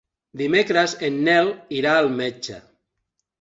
[0.41, 1.51] Dimecres en Nel
[1.81, 2.59] irà al metge.